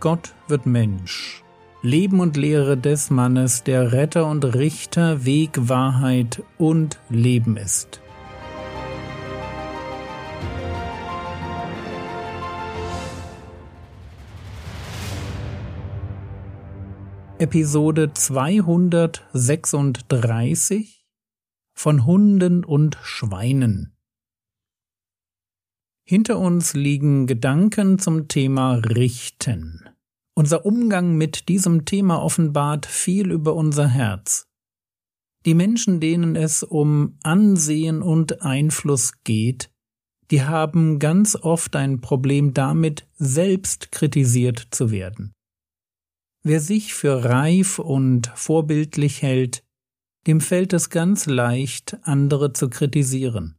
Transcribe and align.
Gott 0.00 0.34
wird 0.46 0.64
Mensch. 0.64 1.42
Leben 1.82 2.20
und 2.20 2.36
Lehre 2.36 2.76
des 2.76 3.10
Mannes, 3.10 3.64
der 3.64 3.90
Retter 3.92 4.26
und 4.26 4.44
Richter, 4.44 5.24
Weg, 5.24 5.68
Wahrheit 5.68 6.44
und 6.56 7.00
Leben 7.08 7.56
ist. 7.56 8.00
Episode 17.40 18.12
236 18.12 21.04
von 21.74 22.06
Hunden 22.06 22.64
und 22.64 22.96
Schweinen. 23.02 23.97
Hinter 26.10 26.38
uns 26.38 26.72
liegen 26.72 27.26
Gedanken 27.26 27.98
zum 27.98 28.28
Thema 28.28 28.76
Richten. 28.76 29.90
Unser 30.34 30.64
Umgang 30.64 31.18
mit 31.18 31.50
diesem 31.50 31.84
Thema 31.84 32.22
offenbart 32.22 32.86
viel 32.86 33.30
über 33.30 33.54
unser 33.54 33.86
Herz. 33.88 34.46
Die 35.44 35.52
Menschen, 35.52 36.00
denen 36.00 36.34
es 36.34 36.62
um 36.62 37.18
Ansehen 37.24 38.00
und 38.00 38.40
Einfluss 38.40 39.22
geht, 39.22 39.70
die 40.30 40.44
haben 40.44 40.98
ganz 40.98 41.36
oft 41.36 41.76
ein 41.76 42.00
Problem 42.00 42.54
damit, 42.54 43.06
selbst 43.18 43.92
kritisiert 43.92 44.68
zu 44.70 44.90
werden. 44.90 45.34
Wer 46.42 46.60
sich 46.60 46.94
für 46.94 47.22
reif 47.22 47.78
und 47.78 48.28
vorbildlich 48.34 49.20
hält, 49.20 49.62
dem 50.26 50.40
fällt 50.40 50.72
es 50.72 50.88
ganz 50.88 51.26
leicht, 51.26 51.98
andere 52.00 52.54
zu 52.54 52.70
kritisieren. 52.70 53.57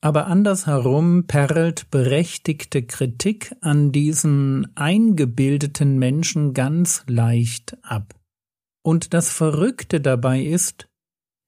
Aber 0.00 0.28
andersherum 0.28 1.24
perlt 1.26 1.90
berechtigte 1.90 2.84
Kritik 2.84 3.54
an 3.60 3.90
diesen 3.90 4.76
eingebildeten 4.76 5.98
Menschen 5.98 6.54
ganz 6.54 7.02
leicht 7.08 7.76
ab. 7.82 8.14
Und 8.82 9.12
das 9.12 9.30
Verrückte 9.30 10.00
dabei 10.00 10.42
ist, 10.42 10.88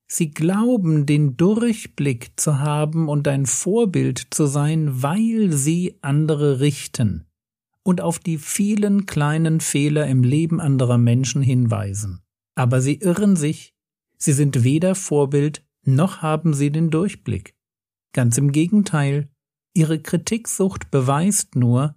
sie 0.09 0.31
glauben 0.31 1.07
den 1.07 1.37
Durchblick 1.37 2.33
zu 2.37 2.59
haben 2.59 3.09
und 3.09 3.29
ein 3.29 3.47
Vorbild 3.47 4.27
zu 4.31 4.47
sein, 4.47 5.03
weil 5.03 5.53
sie 5.53 5.97
andere 6.03 6.59
richten 6.59 7.27
und 7.85 8.01
auf 8.01 8.19
die 8.19 8.39
vielen 8.39 9.07
kleinen 9.07 9.61
Fehler 9.61 10.07
im 10.07 10.25
Leben 10.25 10.61
anderer 10.61 10.99
Menschen 10.99 11.41
hinweisen. 11.41 12.21
Aber 12.57 12.81
sie 12.81 12.97
irren 12.97 13.37
sich, 13.37 13.75
sie 14.19 14.33
sind 14.33 14.65
weder 14.65 14.95
Vorbild 14.97 15.65
noch 15.83 16.21
haben 16.21 16.53
sie 16.53 16.71
den 16.71 16.91
Durchblick. 16.91 17.55
Ganz 18.13 18.39
im 18.39 18.53
Gegenteil, 18.53 19.29
ihre 19.75 20.01
Kritiksucht 20.01 20.91
beweist 20.91 21.55
nur, 21.55 21.95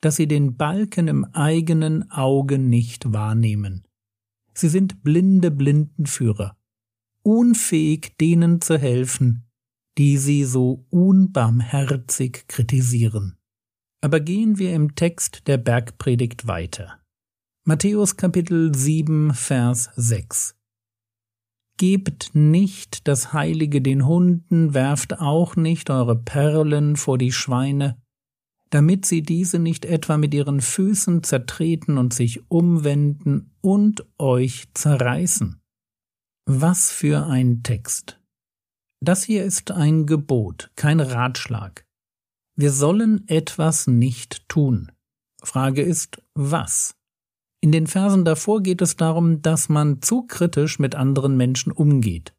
dass 0.00 0.16
sie 0.16 0.26
den 0.26 0.56
Balken 0.56 1.08
im 1.08 1.24
eigenen 1.26 2.10
Auge 2.10 2.58
nicht 2.58 3.12
wahrnehmen. 3.12 3.86
Sie 4.54 4.68
sind 4.68 5.02
blinde 5.02 5.50
Blindenführer, 5.50 6.56
unfähig 7.22 8.16
denen 8.18 8.60
zu 8.60 8.78
helfen, 8.78 9.48
die 9.98 10.18
sie 10.18 10.44
so 10.44 10.86
unbarmherzig 10.90 12.46
kritisieren. 12.48 13.38
Aber 14.00 14.20
gehen 14.20 14.58
wir 14.58 14.74
im 14.74 14.94
Text 14.94 15.46
der 15.46 15.58
Bergpredigt 15.58 16.46
weiter. 16.46 17.00
Matthäus 17.64 18.16
Kapitel 18.16 18.74
7, 18.74 19.34
Vers 19.34 19.90
6. 19.94 20.56
Gebt 21.78 22.34
nicht 22.34 23.08
das 23.08 23.32
Heilige 23.32 23.80
den 23.80 24.06
Hunden, 24.06 24.74
werft 24.74 25.18
auch 25.18 25.56
nicht 25.56 25.90
eure 25.90 26.16
Perlen 26.16 26.96
vor 26.96 27.18
die 27.18 27.32
Schweine, 27.32 28.00
damit 28.70 29.04
sie 29.04 29.22
diese 29.22 29.58
nicht 29.58 29.84
etwa 29.84 30.16
mit 30.16 30.32
ihren 30.32 30.60
Füßen 30.60 31.22
zertreten 31.22 31.98
und 31.98 32.14
sich 32.14 32.50
umwenden 32.50 33.54
und 33.60 34.06
euch 34.18 34.68
zerreißen. 34.74 35.60
Was 36.46 36.90
für 36.90 37.26
ein 37.26 37.62
Text. 37.62 38.18
Das 39.00 39.24
hier 39.24 39.44
ist 39.44 39.70
ein 39.72 40.06
Gebot, 40.06 40.70
kein 40.76 41.00
Ratschlag. 41.00 41.84
Wir 42.56 42.70
sollen 42.70 43.26
etwas 43.28 43.86
nicht 43.86 44.48
tun. 44.48 44.92
Frage 45.42 45.82
ist, 45.82 46.22
was? 46.34 46.94
In 47.62 47.70
den 47.70 47.86
Versen 47.86 48.24
davor 48.24 48.60
geht 48.60 48.82
es 48.82 48.96
darum, 48.96 49.40
dass 49.40 49.68
man 49.68 50.02
zu 50.02 50.22
kritisch 50.22 50.80
mit 50.80 50.96
anderen 50.96 51.36
Menschen 51.36 51.70
umgeht. 51.70 52.34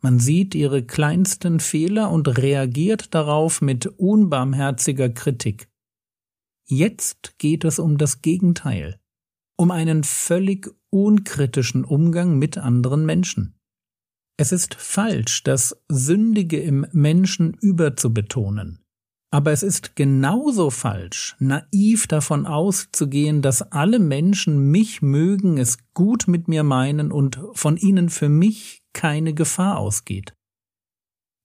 Man 0.00 0.18
sieht 0.18 0.54
ihre 0.54 0.82
kleinsten 0.82 1.60
Fehler 1.60 2.10
und 2.10 2.38
reagiert 2.38 3.14
darauf 3.14 3.60
mit 3.60 3.86
unbarmherziger 3.86 5.10
Kritik. 5.10 5.68
Jetzt 6.66 7.38
geht 7.38 7.64
es 7.64 7.78
um 7.78 7.98
das 7.98 8.22
Gegenteil, 8.22 8.98
um 9.56 9.70
einen 9.70 10.02
völlig 10.02 10.74
unkritischen 10.88 11.84
Umgang 11.84 12.38
mit 12.38 12.56
anderen 12.56 13.04
Menschen. 13.04 13.58
Es 14.38 14.50
ist 14.50 14.74
falsch, 14.74 15.42
das 15.42 15.76
Sündige 15.88 16.60
im 16.60 16.86
Menschen 16.92 17.52
überzubetonen. 17.52 18.83
Aber 19.34 19.50
es 19.50 19.64
ist 19.64 19.96
genauso 19.96 20.70
falsch, 20.70 21.34
naiv 21.40 22.06
davon 22.06 22.46
auszugehen, 22.46 23.42
dass 23.42 23.62
alle 23.62 23.98
Menschen 23.98 24.70
mich 24.70 25.02
mögen, 25.02 25.58
es 25.58 25.78
gut 25.92 26.28
mit 26.28 26.46
mir 26.46 26.62
meinen 26.62 27.10
und 27.10 27.40
von 27.52 27.76
ihnen 27.76 28.10
für 28.10 28.28
mich 28.28 28.84
keine 28.92 29.34
Gefahr 29.34 29.78
ausgeht. 29.78 30.36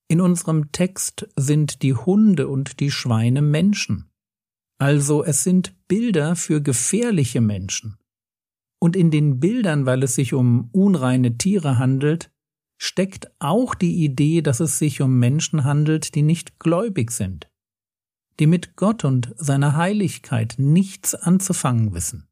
In 0.07 0.21
unserem 0.21 0.71
Text 0.71 1.29
sind 1.35 1.81
die 1.81 1.95
Hunde 1.95 2.47
und 2.47 2.79
die 2.79 2.91
Schweine 2.91 3.41
Menschen. 3.41 4.11
Also 4.77 5.23
es 5.23 5.43
sind 5.43 5.73
Bilder 5.87 6.35
für 6.35 6.61
gefährliche 6.61 7.41
Menschen. 7.41 7.97
Und 8.79 8.95
in 8.95 9.09
den 9.09 9.39
Bildern, 9.39 9.87
weil 9.87 10.03
es 10.03 10.13
sich 10.13 10.35
um 10.35 10.69
unreine 10.73 11.39
Tiere 11.39 11.79
handelt, 11.79 12.29
steckt 12.79 13.31
auch 13.39 13.73
die 13.73 14.03
Idee, 14.03 14.43
dass 14.43 14.59
es 14.59 14.77
sich 14.77 15.01
um 15.01 15.17
Menschen 15.17 15.63
handelt, 15.63 16.13
die 16.13 16.21
nicht 16.21 16.59
gläubig 16.59 17.09
sind 17.09 17.49
die 18.39 18.47
mit 18.47 18.75
Gott 18.75 19.03
und 19.03 19.33
seiner 19.37 19.75
Heiligkeit 19.75 20.55
nichts 20.57 21.13
anzufangen 21.13 21.93
wissen. 21.93 22.27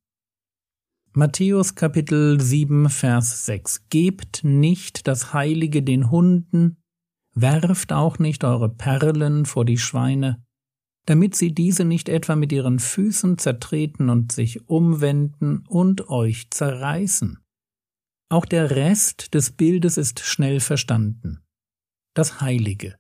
Matthäus 1.14 1.76
Kapitel 1.76 2.40
7 2.40 2.90
Vers 2.90 3.46
6 3.46 3.90
Gebt 3.90 4.44
nicht 4.44 5.08
das 5.08 5.34
Heilige 5.34 5.84
den 5.84 6.12
Hunden, 6.12 6.78
werft 7.34 7.92
auch 7.92 8.20
nicht 8.20 8.44
eure 8.44 8.70
Perlen 8.70 9.46
vor 9.46 9.66
die 9.66 9.78
Schweine, 9.78 10.44
damit 11.06 11.36
sie 11.36 11.54
diese 11.54 11.86
nicht 11.86 12.10
etwa 12.10 12.36
mit 12.36 12.52
ihren 12.52 12.80
Füßen 12.80 13.38
zertreten 13.38 14.10
und 14.10 14.32
sich 14.32 14.70
umwenden 14.70 15.64
und 15.68 16.10
euch 16.10 16.52
zerreißen. 16.52 17.40
Auch 18.30 18.46
der 18.46 18.72
Rest 18.72 19.34
des 19.34 19.52
Bildes 19.52 19.98
ist 19.98 20.20
schnell 20.20 20.60
verstanden. 20.60 21.40
Das 22.14 22.42
Heilige. 22.42 22.98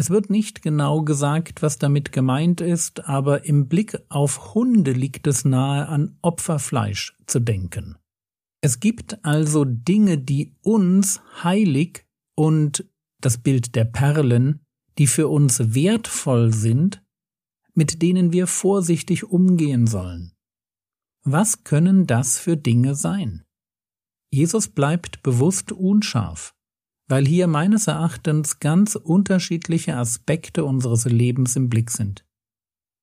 Es 0.00 0.10
wird 0.10 0.30
nicht 0.30 0.62
genau 0.62 1.02
gesagt, 1.02 1.60
was 1.60 1.78
damit 1.78 2.12
gemeint 2.12 2.60
ist, 2.60 3.04
aber 3.06 3.44
im 3.44 3.66
Blick 3.66 3.98
auf 4.08 4.54
Hunde 4.54 4.92
liegt 4.92 5.26
es 5.26 5.44
nahe, 5.44 5.88
an 5.88 6.16
Opferfleisch 6.22 7.16
zu 7.26 7.40
denken. 7.40 7.96
Es 8.60 8.78
gibt 8.78 9.24
also 9.24 9.64
Dinge, 9.64 10.16
die 10.16 10.54
uns 10.62 11.20
heilig 11.42 12.06
und 12.36 12.88
das 13.20 13.38
Bild 13.38 13.74
der 13.74 13.84
Perlen, 13.84 14.60
die 14.98 15.08
für 15.08 15.26
uns 15.26 15.74
wertvoll 15.74 16.52
sind, 16.52 17.02
mit 17.74 18.00
denen 18.00 18.32
wir 18.32 18.46
vorsichtig 18.46 19.24
umgehen 19.24 19.88
sollen. 19.88 20.32
Was 21.24 21.64
können 21.64 22.06
das 22.06 22.38
für 22.38 22.56
Dinge 22.56 22.94
sein? 22.94 23.44
Jesus 24.30 24.68
bleibt 24.68 25.22
bewusst 25.24 25.72
unscharf 25.72 26.54
weil 27.08 27.26
hier 27.26 27.46
meines 27.46 27.86
Erachtens 27.86 28.60
ganz 28.60 28.94
unterschiedliche 28.94 29.96
Aspekte 29.96 30.64
unseres 30.64 31.06
Lebens 31.06 31.56
im 31.56 31.68
Blick 31.68 31.90
sind. 31.90 32.24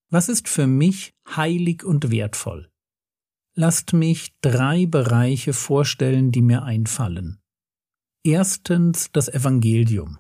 Was 0.10 0.30
ist 0.30 0.48
für 0.48 0.68
mich 0.68 1.16
heilig 1.28 1.84
und 1.84 2.12
wertvoll? 2.12 2.69
Lasst 3.56 3.94
mich 3.94 4.36
drei 4.42 4.86
Bereiche 4.86 5.54
vorstellen, 5.54 6.31
die 6.31 6.42
mir 6.42 6.63
einfallen. 6.63 7.40
Erstens 8.24 9.12
das 9.12 9.28
Evangelium. 9.28 10.19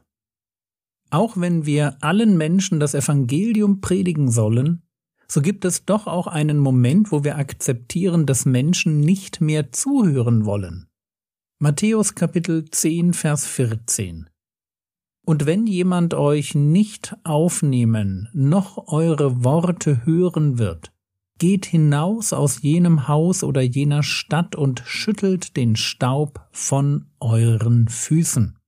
Auch 1.11 1.37
wenn 1.37 1.65
wir 1.65 1.97
allen 2.01 2.37
Menschen 2.37 2.79
das 2.79 2.93
Evangelium 2.93 3.81
predigen 3.81 4.31
sollen, 4.31 4.81
so 5.27 5.41
gibt 5.41 5.65
es 5.65 5.85
doch 5.85 6.07
auch 6.07 6.27
einen 6.27 6.57
Moment, 6.57 7.11
wo 7.11 7.23
wir 7.23 7.37
akzeptieren, 7.37 8.25
dass 8.25 8.45
Menschen 8.45 8.99
nicht 8.99 9.41
mehr 9.41 9.71
zuhören 9.71 10.45
wollen. 10.45 10.87
Matthäus 11.57 12.15
Kapitel 12.15 12.69
10, 12.69 13.13
Vers 13.13 13.47
14. 13.47 14.29
Und 15.25 15.45
wenn 15.45 15.65
jemand 15.67 16.13
euch 16.13 16.53
nicht 16.53 17.15
aufnehmen, 17.23 18.27
noch 18.33 18.89
eure 18.89 19.45
Worte 19.45 20.05
hören 20.05 20.59
wird, 20.59 20.91
geht 21.37 21.65
hinaus 21.65 22.33
aus 22.33 22.61
jenem 22.61 23.07
Haus 23.07 23.41
oder 23.41 23.61
jener 23.61 24.03
Stadt 24.03 24.57
und 24.57 24.83
schüttelt 24.85 25.55
den 25.55 25.77
Staub 25.77 26.45
von 26.51 27.05
euren 27.21 27.87
Füßen. 27.87 28.59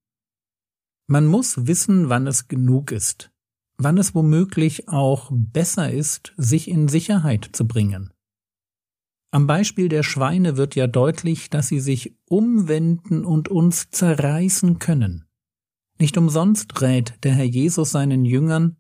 Man 1.08 1.26
muss 1.26 1.68
wissen, 1.68 2.08
wann 2.08 2.26
es 2.26 2.48
genug 2.48 2.94
ist, 2.94 3.32
wann 3.76 3.98
es 3.98 4.16
womöglich 4.16 4.88
auch 4.88 5.30
besser 5.34 5.92
ist, 5.92 6.34
sich 6.38 6.70
in 6.70 6.88
Sicherheit 6.88 7.50
zu 7.52 7.68
bringen. 7.68 8.14
Am 9.32 9.46
Beispiel 9.46 9.90
der 9.90 10.04
Schweine 10.04 10.58
wird 10.58 10.76
ja 10.76 10.88
deutlich, 10.88 11.50
dass 11.50 11.68
sie 11.68 11.80
sich 11.80 12.16
umwenden 12.30 13.26
und 13.26 13.50
uns 13.50 13.90
zerreißen 13.92 14.80
können. 14.80 15.26
Nicht 16.00 16.18
umsonst 16.18 16.82
rät 16.82 17.16
der 17.24 17.34
Herr 17.34 17.46
Jesus 17.46 17.92
seinen 17.92 18.24
Jüngern, 18.24 18.78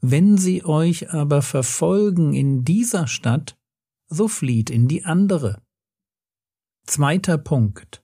wenn 0.00 0.36
sie 0.36 0.64
euch 0.64 1.10
aber 1.10 1.42
verfolgen 1.42 2.32
in 2.32 2.64
dieser 2.64 3.06
Stadt, 3.06 3.56
so 4.08 4.28
flieht 4.28 4.70
in 4.70 4.88
die 4.88 5.04
andere. 5.04 5.62
Zweiter 6.86 7.36
Punkt. 7.36 8.02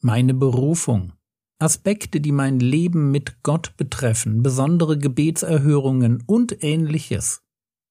Meine 0.00 0.34
Berufung. 0.34 1.12
Aspekte, 1.58 2.20
die 2.20 2.32
mein 2.32 2.58
Leben 2.58 3.10
mit 3.10 3.42
Gott 3.42 3.76
betreffen, 3.76 4.42
besondere 4.42 4.98
Gebetserhörungen 4.98 6.22
und 6.26 6.64
ähnliches. 6.64 7.42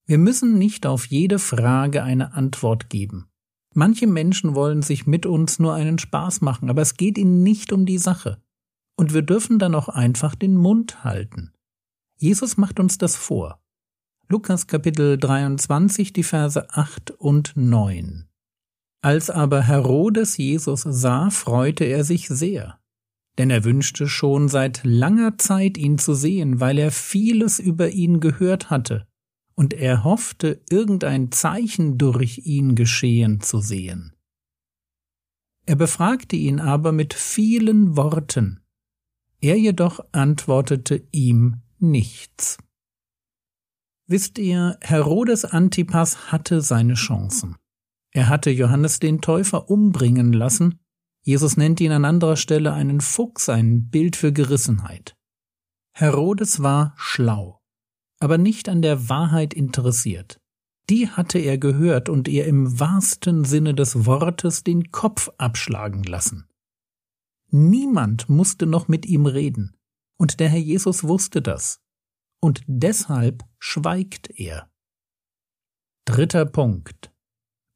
Wir 0.06 0.18
müssen 0.18 0.57
nicht 0.57 0.86
auf 0.86 1.06
jede 1.07 1.39
Frage 1.39 2.03
eine 2.03 2.33
Antwort 2.33 2.89
geben. 2.89 3.27
Manche 3.74 4.07
Menschen 4.07 4.56
wollen 4.56 4.81
sich 4.81 5.07
mit 5.07 5.25
uns 5.25 5.59
nur 5.59 5.74
einen 5.74 5.98
Spaß 5.98 6.42
machen, 6.42 6.69
aber 6.69 6.81
es 6.81 6.98
geht 6.98 7.18
ihnen 7.18 7.44
nicht 7.44 7.71
um 7.71 7.86
die 7.86 7.98
Sache. 7.98 8.42
Und 8.98 9.13
wir 9.13 9.21
dürfen 9.21 9.59
dann 9.59 9.75
auch 9.75 9.88
einfach 9.88 10.36
den 10.36 10.57
Mund 10.57 11.03
halten. 11.03 11.53
Jesus 12.18 12.57
macht 12.57 12.80
uns 12.80 12.98
das 12.98 13.15
vor. 13.15 13.62
Lukas 14.27 14.68
Kapitel 14.68 15.18
23, 15.18 16.13
die 16.13 16.24
Verse 16.24 16.69
8 16.69 17.12
und 17.12 17.53
9. 17.56 18.27
Als 19.01 19.30
aber 19.30 19.62
Herodes 19.62 20.38
Jesus 20.38 20.81
sah, 20.81 21.30
freute 21.30 21.86
er 21.86 22.03
sich 22.03 22.27
sehr, 22.27 22.80
denn 23.38 23.50
er 23.50 23.63
wünschte 23.63 24.07
schon 24.07 24.50
seit 24.50 24.81
langer 24.83 25.38
Zeit 25.38 25.77
ihn 25.77 25.98
zu 25.98 26.13
sehen, 26.13 26.59
weil 26.59 26.77
er 26.77 26.92
vieles 26.92 27.59
über 27.59 27.89
ihn 27.89 28.19
gehört 28.19 28.69
hatte 28.69 29.07
und 29.61 29.75
er 29.75 30.03
hoffte, 30.03 30.59
irgendein 30.71 31.31
Zeichen 31.31 31.99
durch 31.99 32.47
ihn 32.47 32.73
geschehen 32.73 33.41
zu 33.41 33.59
sehen. 33.59 34.15
Er 35.67 35.75
befragte 35.75 36.35
ihn 36.35 36.59
aber 36.59 36.91
mit 36.91 37.13
vielen 37.13 37.95
Worten. 37.95 38.61
Er 39.39 39.59
jedoch 39.59 39.99
antwortete 40.13 41.07
ihm 41.11 41.61
nichts. 41.77 42.57
Wisst 44.07 44.39
ihr, 44.39 44.79
Herodes 44.81 45.45
Antipas 45.45 46.31
hatte 46.31 46.61
seine 46.63 46.95
Chancen. 46.95 47.55
Er 48.09 48.29
hatte 48.29 48.49
Johannes 48.49 48.99
den 48.99 49.21
Täufer 49.21 49.69
umbringen 49.69 50.33
lassen. 50.33 50.79
Jesus 51.21 51.55
nennt 51.55 51.79
ihn 51.81 51.91
an 51.91 52.05
anderer 52.05 52.35
Stelle 52.35 52.73
einen 52.73 52.99
Fuchs, 52.99 53.47
ein 53.47 53.91
Bild 53.91 54.15
für 54.15 54.33
Gerissenheit. 54.33 55.15
Herodes 55.93 56.63
war 56.63 56.95
schlau 56.97 57.60
aber 58.21 58.38
nicht 58.38 58.69
an 58.69 58.81
der 58.81 59.09
Wahrheit 59.09 59.53
interessiert. 59.53 60.39
Die 60.89 61.09
hatte 61.09 61.39
er 61.39 61.57
gehört 61.57 62.07
und 62.07 62.27
ihr 62.27 62.45
im 62.45 62.79
wahrsten 62.79 63.45
Sinne 63.45 63.73
des 63.73 64.06
Wortes 64.06 64.63
den 64.63 64.91
Kopf 64.91 65.29
abschlagen 65.38 66.03
lassen. 66.03 66.47
Niemand 67.50 68.29
musste 68.29 68.65
noch 68.65 68.88
mit 68.88 69.06
ihm 69.06 69.25
reden, 69.25 69.75
und 70.18 70.39
der 70.39 70.50
Herr 70.50 70.59
Jesus 70.59 71.03
wusste 71.03 71.41
das, 71.41 71.81
und 72.39 72.62
deshalb 72.68 73.44
schweigt 73.59 74.29
er. 74.39 74.69
Dritter 76.06 76.45
Punkt. 76.45 77.12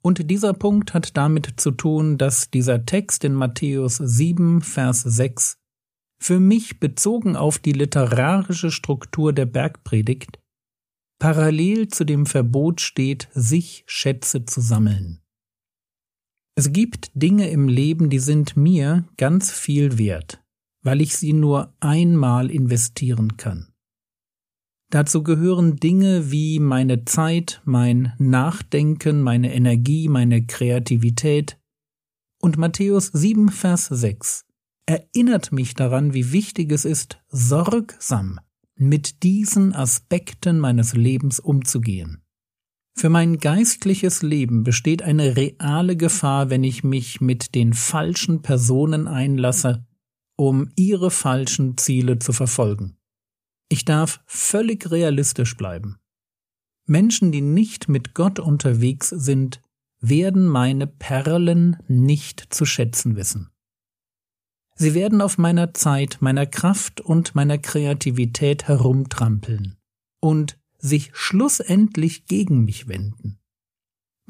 Und 0.01 0.29
dieser 0.29 0.53
Punkt 0.53 0.93
hat 0.93 1.17
damit 1.17 1.59
zu 1.59 1.71
tun, 1.71 2.17
dass 2.19 2.51
dieser 2.51 2.85
Text 2.85 3.23
in 3.23 3.33
Matthäus 3.33 3.97
7, 3.97 4.61
Vers 4.61 5.01
6 5.01 5.57
für 6.25 6.39
mich 6.39 6.79
bezogen 6.79 7.35
auf 7.35 7.59
die 7.59 7.71
literarische 7.71 8.71
Struktur 8.71 9.31
der 9.31 9.45
Bergpredigt, 9.45 10.39
parallel 11.19 11.89
zu 11.89 12.03
dem 12.03 12.25
Verbot 12.25 12.81
steht, 12.81 13.29
sich 13.35 13.83
Schätze 13.85 14.43
zu 14.43 14.59
sammeln. 14.59 15.21
Es 16.55 16.73
gibt 16.73 17.11
Dinge 17.13 17.51
im 17.51 17.67
Leben, 17.67 18.09
die 18.09 18.17
sind 18.17 18.57
mir 18.57 19.07
ganz 19.17 19.51
viel 19.51 19.99
wert, 19.99 20.43
weil 20.81 20.99
ich 20.99 21.15
sie 21.15 21.33
nur 21.33 21.75
einmal 21.79 22.49
investieren 22.49 23.37
kann. 23.37 23.71
Dazu 24.89 25.21
gehören 25.21 25.75
Dinge 25.75 26.31
wie 26.31 26.57
meine 26.59 27.05
Zeit, 27.05 27.61
mein 27.65 28.13
Nachdenken, 28.17 29.21
meine 29.21 29.53
Energie, 29.53 30.07
meine 30.07 30.43
Kreativität. 30.43 31.59
Und 32.41 32.57
Matthäus 32.57 33.07
7, 33.13 33.49
Vers 33.49 33.85
6 33.85 34.44
erinnert 34.85 35.51
mich 35.51 35.73
daran, 35.73 36.13
wie 36.13 36.31
wichtig 36.31 36.71
es 36.71 36.85
ist, 36.85 37.19
sorgsam 37.29 38.39
mit 38.75 39.23
diesen 39.23 39.73
Aspekten 39.73 40.59
meines 40.59 40.93
Lebens 40.93 41.39
umzugehen. 41.39 42.21
Für 42.97 43.09
mein 43.09 43.37
geistliches 43.37 44.21
Leben 44.21 44.63
besteht 44.63 45.01
eine 45.01 45.35
reale 45.35 45.97
Gefahr, 45.97 46.49
wenn 46.49 46.63
ich 46.63 46.83
mich 46.83 47.19
mit 47.19 47.55
den 47.55 47.73
falschen 47.73 48.41
Personen 48.41 49.07
einlasse, 49.07 49.85
um 50.37 50.69
ihre 50.75 51.11
falschen 51.11 51.77
Ziele 51.77 52.19
zu 52.19 52.31
verfolgen. 52.31 52.97
Ich 53.69 53.83
darf 53.83 54.21
völlig 54.25 54.91
realistisch 54.91 55.57
bleiben. 55.57 55.97
Menschen, 56.85 57.31
die 57.31 57.41
nicht 57.41 57.89
mit 57.89 58.13
Gott 58.13 58.39
unterwegs 58.39 59.09
sind, 59.09 59.61
werden 59.99 60.47
meine 60.47 60.87
Perlen 60.87 61.77
nicht 61.87 62.53
zu 62.53 62.65
schätzen 62.65 63.15
wissen. 63.15 63.49
Sie 64.77 64.93
werden 64.93 65.21
auf 65.21 65.37
meiner 65.37 65.73
Zeit, 65.73 66.17
meiner 66.19 66.45
Kraft 66.45 66.99
und 66.99 67.33
meiner 67.33 67.57
Kreativität 67.57 68.67
herumtrampeln 68.67 69.77
und 70.21 70.57
sich 70.77 71.11
schlussendlich 71.13 72.25
gegen 72.25 72.65
mich 72.65 72.87
wenden. 72.87 73.39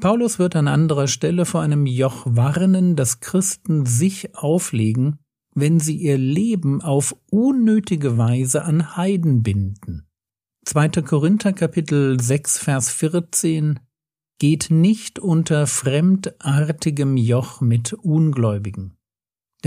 Paulus 0.00 0.38
wird 0.38 0.54
an 0.56 0.68
anderer 0.68 1.08
Stelle 1.08 1.46
vor 1.46 1.62
einem 1.62 1.86
Joch 1.86 2.26
warnen, 2.26 2.96
das 2.96 3.20
Christen 3.20 3.86
sich 3.86 4.36
auflegen, 4.36 5.18
wenn 5.54 5.80
sie 5.80 5.96
ihr 5.96 6.18
Leben 6.18 6.82
auf 6.82 7.16
unnötige 7.30 8.18
Weise 8.18 8.62
an 8.64 8.96
Heiden 8.96 9.42
binden. 9.42 10.06
2. 10.66 10.88
Korinther 11.02 11.54
Kapitel 11.54 12.20
6 12.20 12.58
Vers 12.58 12.90
14 12.90 13.80
Geht 14.38 14.66
nicht 14.68 15.18
unter 15.18 15.66
fremdartigem 15.66 17.16
Joch 17.16 17.62
mit 17.62 17.94
Ungläubigen. 17.94 18.96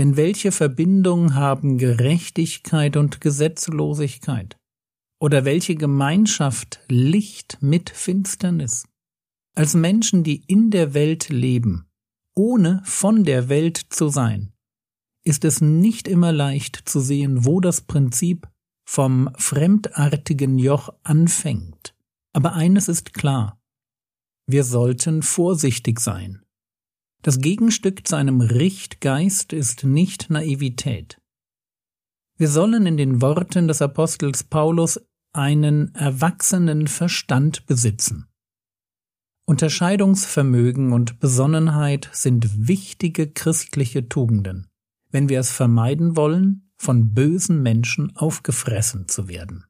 Denn 0.00 0.16
welche 0.16 0.50
Verbindung 0.50 1.34
haben 1.34 1.76
Gerechtigkeit 1.76 2.96
und 2.96 3.20
Gesetzlosigkeit? 3.20 4.56
Oder 5.20 5.44
welche 5.44 5.74
Gemeinschaft 5.74 6.80
Licht 6.88 7.58
mit 7.60 7.90
Finsternis? 7.90 8.86
Als 9.54 9.74
Menschen, 9.74 10.24
die 10.24 10.42
in 10.46 10.70
der 10.70 10.94
Welt 10.94 11.28
leben, 11.28 11.86
ohne 12.34 12.80
von 12.86 13.24
der 13.24 13.50
Welt 13.50 13.76
zu 13.90 14.08
sein, 14.08 14.54
ist 15.22 15.44
es 15.44 15.60
nicht 15.60 16.08
immer 16.08 16.32
leicht 16.32 16.80
zu 16.88 17.00
sehen, 17.00 17.44
wo 17.44 17.60
das 17.60 17.82
Prinzip 17.82 18.48
vom 18.88 19.28
fremdartigen 19.36 20.58
Joch 20.58 20.88
anfängt. 21.02 21.94
Aber 22.32 22.54
eines 22.54 22.88
ist 22.88 23.12
klar, 23.12 23.60
wir 24.46 24.64
sollten 24.64 25.20
vorsichtig 25.22 26.00
sein. 26.00 26.40
Das 27.22 27.38
Gegenstück 27.38 28.08
zu 28.08 28.16
einem 28.16 28.40
Richtgeist 28.40 29.52
ist 29.52 29.84
nicht 29.84 30.30
Naivität. 30.30 31.20
Wir 32.38 32.48
sollen 32.48 32.86
in 32.86 32.96
den 32.96 33.20
Worten 33.20 33.68
des 33.68 33.82
Apostels 33.82 34.42
Paulus 34.44 34.98
einen 35.34 35.94
erwachsenen 35.94 36.86
Verstand 36.86 37.66
besitzen. 37.66 38.26
Unterscheidungsvermögen 39.46 40.92
und 40.92 41.20
Besonnenheit 41.20 42.08
sind 42.12 42.68
wichtige 42.68 43.30
christliche 43.30 44.08
Tugenden, 44.08 44.68
wenn 45.10 45.28
wir 45.28 45.40
es 45.40 45.50
vermeiden 45.50 46.16
wollen, 46.16 46.70
von 46.78 47.12
bösen 47.12 47.62
Menschen 47.62 48.16
aufgefressen 48.16 49.08
zu 49.08 49.28
werden. 49.28 49.66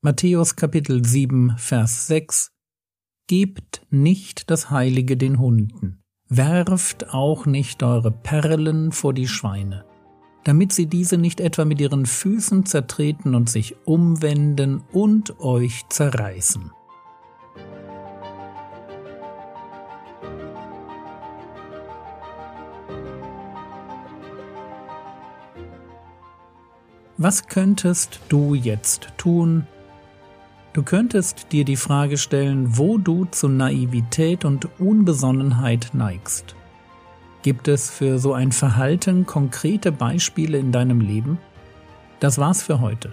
Matthäus 0.00 0.54
Kapitel 0.54 1.04
7 1.04 1.56
Vers 1.58 2.06
6 2.06 2.52
Gebt 3.26 3.84
nicht 3.90 4.48
das 4.48 4.70
Heilige 4.70 5.16
den 5.16 5.40
Hunden, 5.40 6.04
Werft 6.30 7.14
auch 7.14 7.46
nicht 7.46 7.82
eure 7.82 8.10
Perlen 8.10 8.92
vor 8.92 9.14
die 9.14 9.26
Schweine, 9.26 9.86
damit 10.44 10.72
sie 10.72 10.84
diese 10.84 11.16
nicht 11.16 11.40
etwa 11.40 11.64
mit 11.64 11.80
ihren 11.80 12.04
Füßen 12.04 12.66
zertreten 12.66 13.34
und 13.34 13.48
sich 13.48 13.76
umwenden 13.86 14.82
und 14.92 15.40
euch 15.40 15.88
zerreißen. 15.88 16.70
Was 27.16 27.46
könntest 27.46 28.20
du 28.28 28.54
jetzt 28.54 29.12
tun, 29.16 29.66
Du 30.78 30.84
könntest 30.84 31.50
dir 31.50 31.64
die 31.64 31.74
Frage 31.74 32.16
stellen, 32.16 32.78
wo 32.78 32.98
du 32.98 33.24
zu 33.24 33.48
Naivität 33.48 34.44
und 34.44 34.68
Unbesonnenheit 34.78 35.90
neigst. 35.92 36.54
Gibt 37.42 37.66
es 37.66 37.90
für 37.90 38.20
so 38.20 38.32
ein 38.32 38.52
Verhalten 38.52 39.26
konkrete 39.26 39.90
Beispiele 39.90 40.56
in 40.56 40.70
deinem 40.70 41.00
Leben? 41.00 41.38
Das 42.20 42.38
war's 42.38 42.62
für 42.62 42.80
heute. 42.80 43.12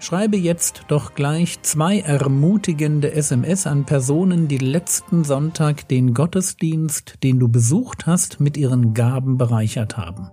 Schreibe 0.00 0.36
jetzt 0.36 0.86
doch 0.88 1.14
gleich 1.14 1.62
zwei 1.62 2.00
ermutigende 2.00 3.12
SMS 3.12 3.68
an 3.68 3.84
Personen, 3.84 4.48
die 4.48 4.58
letzten 4.58 5.22
Sonntag 5.22 5.86
den 5.86 6.12
Gottesdienst, 6.12 7.22
den 7.22 7.38
du 7.38 7.46
besucht 7.46 8.06
hast, 8.06 8.40
mit 8.40 8.56
ihren 8.56 8.94
Gaben 8.94 9.38
bereichert 9.38 9.96
haben. 9.96 10.32